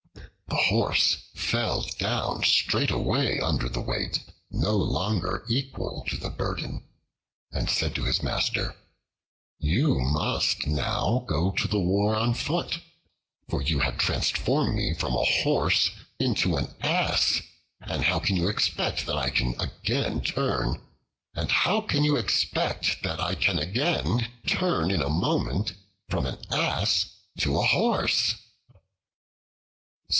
The 0.47 0.71
Horse 0.77 1.27
fell 1.33 1.81
down 1.97 2.43
straightway 2.43 3.39
under 3.39 3.67
the 3.69 3.81
weight, 3.81 4.19
no 4.51 4.73
longer 4.75 5.43
equal 5.49 6.03
to 6.09 6.15
the 6.17 6.29
burden, 6.29 6.83
and 7.53 7.69
said 7.69 7.93
to 7.95 8.03
his 8.05 8.21
master, 8.23 8.75
"You 9.59 9.99
must 9.99 10.67
now 10.67 11.23
go 11.27 11.51
to 11.51 11.67
the 11.69 11.79
war 11.81 12.15
on 12.17 12.33
foot, 12.33 12.79
for 13.49 13.61
you 13.61 13.79
have 13.79 13.97
transformed 13.97 14.75
me 14.75 14.93
from 14.93 15.13
a 15.13 15.23
Horse 15.25 15.89
into 16.19 16.55
an 16.57 16.73
Ass; 16.81 17.41
and 17.81 18.03
how 18.05 18.19
can 18.19 18.35
you 18.37 18.47
expect 18.49 19.05
that 19.07 19.17
I 19.17 19.29
can 19.29 19.59
again 19.59 20.21
turn 20.21 20.79
in 21.35 21.41
a 25.01 25.09
moment 25.09 25.73
from 26.09 26.25
an 26.25 26.39
Ass 26.49 27.09
to 27.39 27.57
a 27.57 27.63
Horse?" 27.65 28.35